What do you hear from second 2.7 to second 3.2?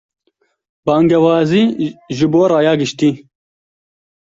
giştî